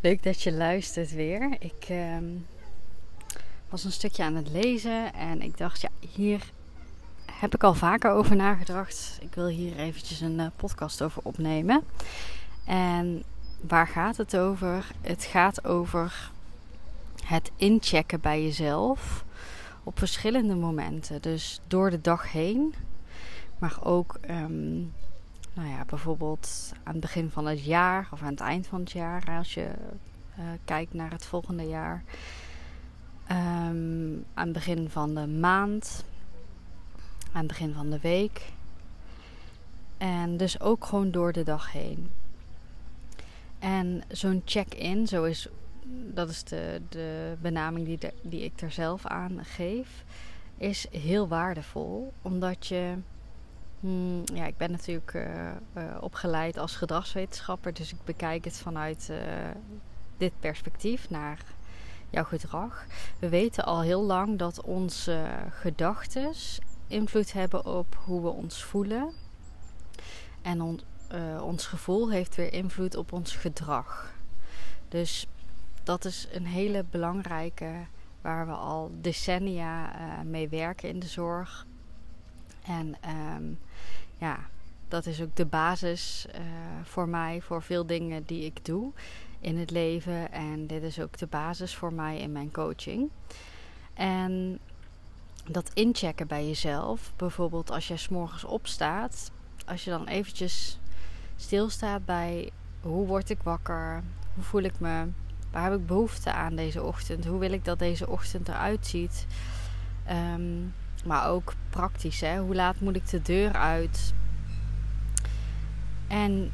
[0.00, 1.56] Leuk dat je luistert weer.
[1.58, 2.24] Ik ehm,
[3.68, 6.50] was een stukje aan het lezen en ik dacht, ja, hier
[7.32, 9.18] heb ik al vaker over nagedacht.
[9.20, 11.82] Ik wil hier eventjes een uh, podcast over opnemen.
[12.64, 13.22] En
[13.60, 14.86] waar gaat het over?
[15.00, 16.30] Het gaat over
[17.24, 19.24] het inchecken bij jezelf
[19.84, 21.22] op verschillende momenten.
[21.22, 22.74] Dus door de dag heen,
[23.58, 24.92] maar ook um,
[25.54, 28.90] nou ja, bijvoorbeeld aan het begin van het jaar of aan het eind van het
[28.90, 29.70] jaar, als je
[30.38, 32.02] uh, kijkt naar het volgende jaar.
[33.30, 36.04] Um, aan het begin van de maand,
[37.32, 38.52] aan het begin van de week.
[39.98, 42.10] En dus ook gewoon door de dag heen.
[43.58, 45.48] En zo'n check-in, zo is,
[45.86, 50.04] dat is de, de benaming die, die ik er zelf aan geef,
[50.56, 52.12] is heel waardevol.
[52.22, 52.94] Omdat je
[53.80, 59.08] Hmm, ja, ik ben natuurlijk uh, uh, opgeleid als gedragswetenschapper, dus ik bekijk het vanuit
[59.10, 59.18] uh,
[60.16, 61.38] dit perspectief naar
[62.10, 62.86] jouw gedrag.
[63.18, 66.32] We weten al heel lang dat onze gedachten
[66.86, 69.12] invloed hebben op hoe we ons voelen.
[70.42, 70.80] En on,
[71.42, 74.12] ons gevoel heeft weer invloed op ons gedrag.
[74.88, 75.26] Dus
[75.82, 77.72] dat is een hele belangrijke
[78.20, 79.92] waar we al decennia
[80.24, 81.66] mee werken in de zorg.
[82.68, 82.96] En
[83.36, 83.58] um,
[84.18, 84.38] ja,
[84.88, 86.40] dat is ook de basis uh,
[86.82, 88.92] voor mij, voor veel dingen die ik doe
[89.40, 90.32] in het leven.
[90.32, 93.10] En dit is ook de basis voor mij in mijn coaching.
[93.94, 94.58] En
[95.46, 99.30] dat inchecken bij jezelf, bijvoorbeeld als jij s'morgens opstaat,
[99.66, 100.78] als je dan eventjes
[101.36, 102.50] stilstaat bij
[102.80, 104.02] hoe word ik wakker,
[104.34, 105.06] hoe voel ik me,
[105.50, 109.26] waar heb ik behoefte aan deze ochtend, hoe wil ik dat deze ochtend eruit ziet.
[110.10, 110.74] Um,
[111.08, 112.38] maar ook praktisch, hè?
[112.38, 114.12] hoe laat moet ik de deur uit?
[116.06, 116.50] En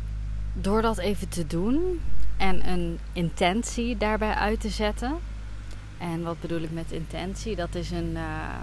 [0.53, 2.01] door dat even te doen
[2.37, 5.19] en een intentie daarbij uit te zetten.
[5.99, 7.57] En wat bedoel ik met intentie?
[7.57, 8.59] Dat is een, uh,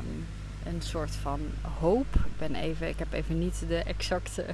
[0.65, 1.39] een soort van
[1.79, 2.15] hoop.
[2.15, 4.45] Ik, ben even, ik heb even niet de exacte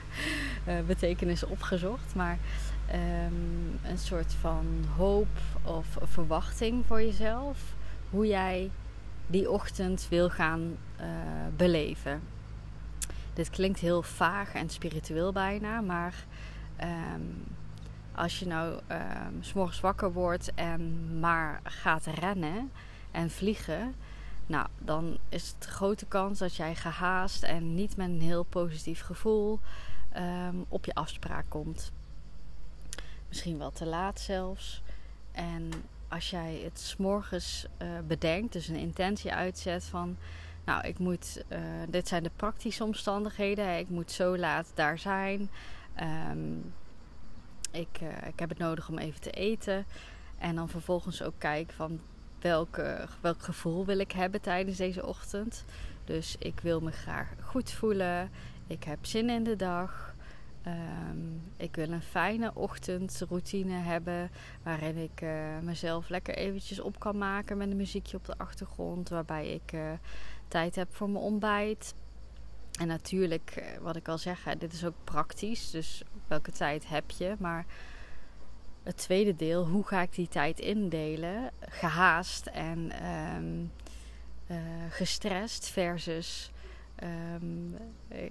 [0.68, 2.16] uh, betekenis opgezocht.
[2.16, 2.38] Maar
[2.92, 4.66] um, een soort van
[4.96, 7.58] hoop of verwachting voor jezelf.
[8.10, 8.70] Hoe jij
[9.28, 11.08] die ochtend wil gaan uh,
[11.56, 12.22] beleven.
[13.34, 16.26] Dit klinkt heel vaag en spiritueel bijna, maar
[16.82, 17.44] um,
[18.16, 22.72] als je nou um, s morgens wakker wordt en maar gaat rennen
[23.12, 23.96] en vliegen,
[24.46, 29.02] nou, dan is het grote kans dat jij gehaast en niet met een heel positief
[29.02, 29.60] gevoel
[30.18, 31.92] um, op je afspraak komt.
[33.28, 34.82] Misschien wel te laat zelfs.
[35.32, 35.70] En
[36.08, 40.18] als jij het s'morgens uh, bedenkt, dus een intentie uitzet van,
[40.66, 41.60] nou, ik moet, uh,
[41.90, 45.50] dit zijn de praktische omstandigheden, ik moet zo laat daar zijn.
[46.32, 46.74] Um,
[47.72, 49.86] ik, uh, ik heb het nodig om even te eten.
[50.38, 52.00] En dan vervolgens ook kijken van
[52.42, 55.66] welke, welk gevoel wil ik hebben tijdens deze ochtend.
[56.06, 58.32] Dus ik wil me graag goed voelen.
[58.68, 60.16] Ik heb zin in de dag.
[60.68, 64.32] Um, ik wil een fijne ochtendroutine hebben
[64.64, 69.10] waarin ik uh, mezelf lekker eventjes op kan maken met een muziekje op de achtergrond,
[69.10, 69.92] waarbij ik uh,
[70.48, 71.94] tijd heb voor mijn ontbijt.
[72.80, 77.12] En natuurlijk, uh, wat ik al zeg, dit is ook praktisch, dus welke tijd heb
[77.12, 77.36] je?
[77.40, 77.66] Maar
[78.84, 81.52] het tweede deel, hoe ga ik die tijd indelen?
[81.60, 82.92] Gehaast en
[83.36, 83.72] um,
[84.90, 86.52] gestrest versus
[87.04, 87.78] Um,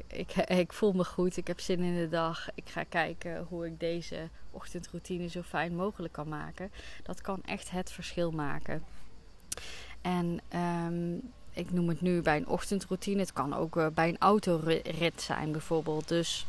[0.06, 2.49] ik, ik, voel me goed, ik heb zin in de dag.
[2.54, 6.71] Ik ga kijken hoe ik deze ochtendroutine zo fijn mogelijk kan maken.
[7.03, 8.84] Dat kan echt het verschil maken.
[10.01, 10.41] En
[10.86, 13.21] um, ik noem het nu bij een ochtendroutine.
[13.21, 16.09] Het kan ook uh, bij een autorit zijn bijvoorbeeld.
[16.09, 16.47] Dus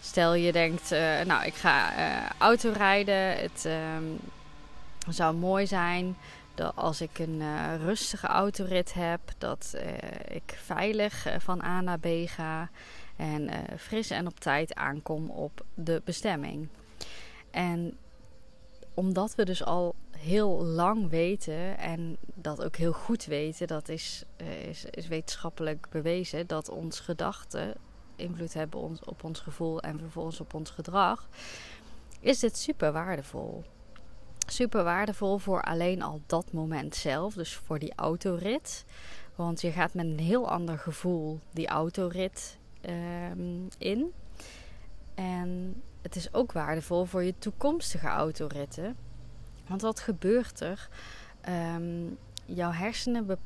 [0.00, 3.36] stel je denkt, uh, nou ik ga uh, autorijden.
[3.36, 3.64] Het
[3.96, 4.18] um,
[5.08, 6.16] zou mooi zijn
[6.60, 9.82] dat als ik een uh, rustige autorit heb, dat uh,
[10.28, 12.70] ik veilig uh, van A naar B ga
[13.16, 16.68] en fris en op tijd aankom op de bestemming.
[17.50, 17.96] En
[18.94, 24.24] omdat we dus al heel lang weten en dat ook heel goed weten, dat is,
[24.68, 27.74] is, is wetenschappelijk bewezen, dat ons gedachten
[28.16, 31.28] invloed hebben ons, op ons gevoel en vervolgens op ons gedrag,
[32.20, 33.64] is dit super waardevol.
[34.50, 38.84] Super waardevol voor alleen al dat moment zelf, dus voor die autorit.
[39.34, 42.58] Want je gaat met een heel ander gevoel die autorit
[42.88, 44.12] um, in.
[45.14, 48.96] En het is ook waardevol voor je toekomstige autoritten.
[49.66, 50.88] Want wat gebeurt er?
[51.48, 53.38] Um, jouw hersenen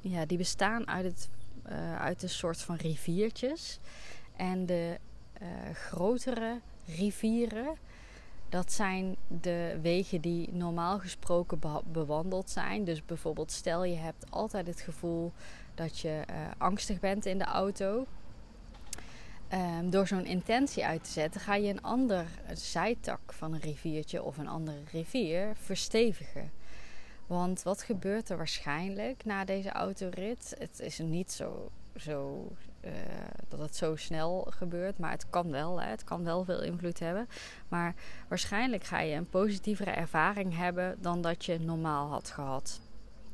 [0.00, 1.28] ja, die bestaan uit, het,
[1.68, 3.78] uh, uit een soort van riviertjes.
[4.36, 4.98] En de
[5.42, 7.76] uh, grotere rivieren,
[8.48, 11.60] dat zijn de wegen die normaal gesproken
[11.92, 12.84] bewandeld zijn.
[12.84, 15.32] Dus bijvoorbeeld, stel je hebt altijd het gevoel
[15.74, 18.06] dat je uh, angstig bent in de auto.
[19.52, 24.22] Um, door zo'n intentie uit te zetten, ga je een ander zijtak van een riviertje
[24.22, 26.50] of een andere rivier verstevigen.
[27.26, 30.54] Want wat gebeurt er waarschijnlijk na deze autorit?
[30.58, 32.48] Het is niet zo, zo
[32.84, 32.92] uh,
[33.48, 35.80] dat het zo snel gebeurt, maar het kan wel.
[35.80, 35.88] Hè?
[35.88, 37.28] Het kan wel veel invloed hebben.
[37.68, 37.94] Maar
[38.28, 42.80] waarschijnlijk ga je een positievere ervaring hebben dan dat je normaal had gehad.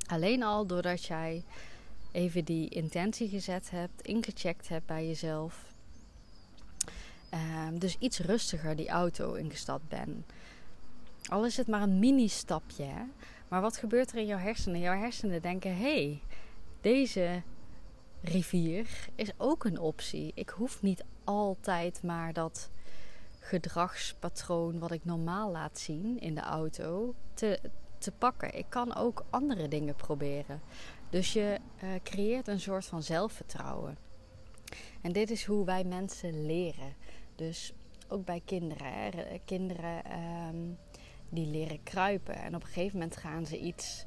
[0.06, 1.44] Alleen al doordat jij
[2.12, 5.70] even die intentie gezet hebt, ingecheckt hebt bij jezelf.
[7.34, 10.24] Um, dus iets rustiger die auto ingestapt ben.
[11.28, 12.90] Al is het maar een mini-stapje.
[13.52, 14.80] Maar wat gebeurt er in jouw hersenen?
[14.80, 16.22] Jouw hersenen denken: hé, hey,
[16.80, 17.42] deze
[18.20, 20.32] rivier is ook een optie.
[20.34, 22.70] Ik hoef niet altijd maar dat
[23.38, 27.60] gedragspatroon wat ik normaal laat zien in de auto te,
[27.98, 28.58] te pakken.
[28.58, 30.60] Ik kan ook andere dingen proberen.
[31.10, 33.98] Dus je uh, creëert een soort van zelfvertrouwen.
[35.02, 36.94] En dit is hoe wij mensen leren.
[37.34, 37.72] Dus
[38.08, 39.12] ook bij kinderen.
[39.44, 40.02] Kinderen
[40.48, 40.78] um,
[41.32, 42.34] die leren kruipen.
[42.34, 44.04] En op een gegeven moment gaan ze iets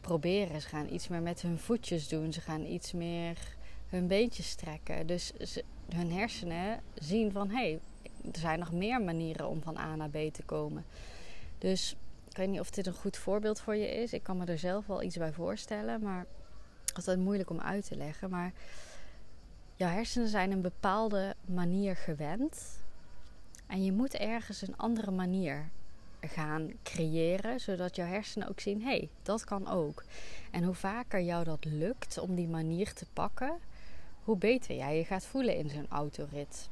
[0.00, 0.60] proberen.
[0.60, 2.32] Ze gaan iets meer met hun voetjes doen.
[2.32, 3.56] Ze gaan iets meer
[3.88, 5.06] hun beentjes strekken.
[5.06, 5.32] Dus
[5.94, 7.80] hun hersenen zien van hé, hey,
[8.32, 10.84] er zijn nog meer manieren om van A naar B te komen.
[11.58, 11.96] Dus
[12.28, 14.12] ik weet niet of dit een goed voorbeeld voor je is.
[14.12, 16.26] Ik kan me er zelf wel iets bij voorstellen, maar
[16.94, 18.30] altijd moeilijk om uit te leggen.
[18.30, 18.52] Maar
[19.74, 22.84] jouw hersenen zijn een bepaalde manier gewend.
[23.66, 25.70] En je moet ergens een andere manier
[26.28, 30.04] gaan creëren, zodat jouw hersenen ook zien: hé, hey, dat kan ook.
[30.50, 33.58] En hoe vaker jou dat lukt om die manier te pakken,
[34.22, 36.70] hoe beter jij je gaat voelen in zo'n autorit.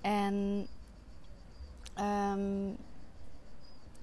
[0.00, 0.66] En
[1.98, 2.76] um,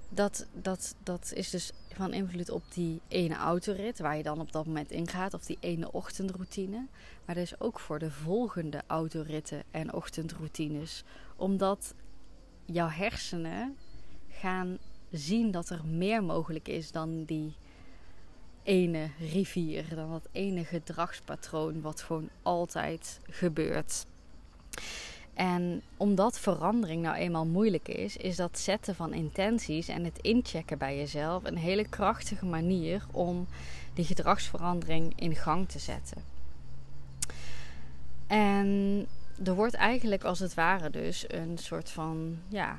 [0.10, 4.52] dat, dat, dat is dus van invloed op die ene autorit waar je dan op
[4.52, 6.88] dat moment ingaat, of die ene ochtendroutine.
[7.26, 11.04] Maar dus ook voor de volgende autoritten en ochtendroutines.
[11.36, 11.94] Omdat
[12.66, 13.76] jouw hersenen
[14.30, 14.78] gaan
[15.12, 17.54] zien dat er meer mogelijk is dan die
[18.64, 24.06] ene rivier, dan dat ene gedragspatroon wat gewoon altijd gebeurt.
[25.34, 30.78] En omdat verandering nou eenmaal moeilijk is, is dat zetten van intenties en het inchecken
[30.78, 33.48] bij jezelf een hele krachtige manier om
[33.94, 36.24] die gedragsverandering in gang te zetten.
[38.28, 39.08] En
[39.44, 42.78] er wordt eigenlijk als het ware dus een soort van ja,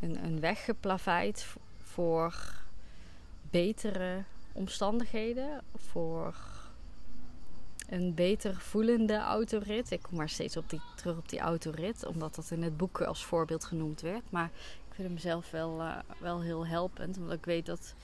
[0.00, 1.46] een, een weg geplaveid
[1.82, 2.60] voor
[3.50, 4.22] betere
[4.52, 6.34] omstandigheden, voor
[7.88, 9.90] een beter voelende autorit.
[9.90, 13.00] Ik kom maar steeds op die, terug op die autorit, omdat dat in het boek
[13.00, 14.30] als voorbeeld genoemd werd.
[14.30, 14.50] Maar
[14.88, 17.94] ik vind hem zelf wel, uh, wel heel helpend, omdat ik weet dat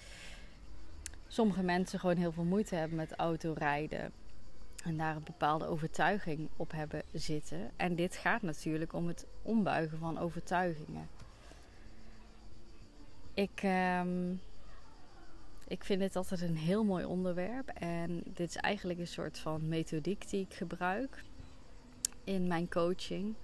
[1.29, 4.13] sommige mensen gewoon heel veel moeite hebben met autorijden.
[4.89, 7.71] En daar een bepaalde overtuiging op hebben zitten.
[7.77, 11.09] En dit gaat natuurlijk om het ombuigen van overtuigingen.
[13.35, 13.63] Ik,
[14.01, 14.41] um,
[15.67, 17.69] ik vind dit altijd een heel mooi onderwerp.
[17.69, 21.25] En dit is eigenlijk een soort van methodiek die ik gebruik
[22.25, 23.35] in mijn coaching.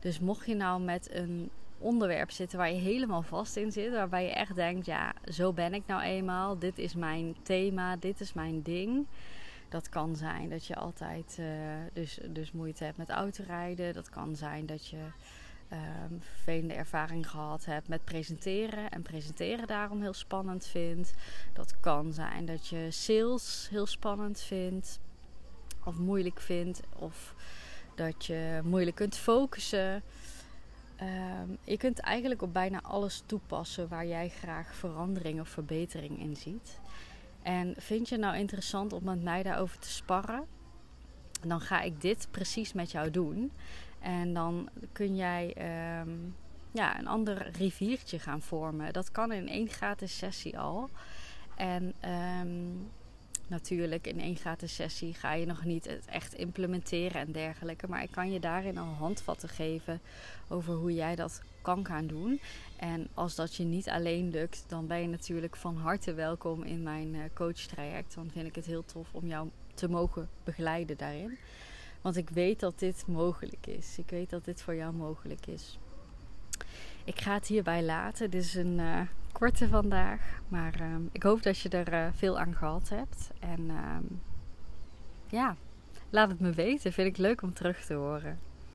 [0.00, 4.24] Dus mocht je nou met een onderwerp zitten waar je helemaal vast in zit, waarbij
[4.24, 8.32] je echt denkt: ja, zo ben ik nou eenmaal, dit is mijn thema, dit is
[8.32, 9.06] mijn ding.
[9.74, 11.46] Dat kan zijn dat je altijd uh,
[11.92, 13.92] dus, dus moeite hebt met autorijden.
[13.92, 14.96] Dat kan zijn dat je
[15.72, 21.14] um, vervelende ervaring gehad hebt met presenteren en presenteren daarom heel spannend vindt.
[21.52, 25.00] Dat kan zijn dat je sales heel spannend vindt
[25.84, 27.34] of moeilijk vindt of
[27.94, 30.02] dat je moeilijk kunt focussen.
[31.00, 36.36] Um, je kunt eigenlijk op bijna alles toepassen waar jij graag verandering of verbetering in
[36.36, 36.78] ziet.
[37.44, 40.44] En vind je nou interessant om met mij daarover te sparren?
[41.46, 43.52] Dan ga ik dit precies met jou doen.
[44.00, 45.54] En dan kun jij
[46.00, 46.34] um,
[46.70, 48.92] ja, een ander riviertje gaan vormen.
[48.92, 50.88] Dat kan in één gratis sessie al.
[51.56, 51.94] En
[52.40, 52.90] um,
[53.46, 57.88] natuurlijk in één gratis sessie ga je nog niet het echt implementeren en dergelijke.
[57.88, 60.00] Maar ik kan je daarin al handvatten geven
[60.48, 62.40] over hoe jij dat kan gaan doen.
[62.76, 66.82] En als dat je niet alleen lukt, dan ben je natuurlijk van harte welkom in
[66.82, 68.14] mijn uh, coach traject.
[68.14, 71.38] Dan vind ik het heel tof om jou te mogen begeleiden daarin.
[72.00, 73.98] Want ik weet dat dit mogelijk is.
[73.98, 75.78] Ik weet dat dit voor jou mogelijk is.
[77.04, 78.30] Ik ga het hierbij laten.
[78.30, 79.00] Dit is een uh,
[79.34, 80.40] korte vandaag.
[80.48, 83.30] Maar uh, ik hoop dat je er uh, veel aan gehad hebt.
[83.40, 83.70] En
[85.26, 85.56] ja,
[86.10, 86.92] laat het me weten.
[86.92, 88.38] Vind ik leuk om terug te horen.